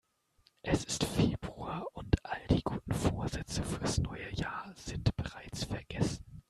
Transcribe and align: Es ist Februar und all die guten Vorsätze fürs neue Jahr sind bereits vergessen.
Es 0.63 0.83
ist 0.83 1.03
Februar 1.03 1.85
und 1.93 2.15
all 2.25 2.47
die 2.49 2.63
guten 2.63 2.91
Vorsätze 2.91 3.61
fürs 3.63 3.99
neue 3.99 4.31
Jahr 4.33 4.73
sind 4.75 5.15
bereits 5.15 5.65
vergessen. 5.65 6.25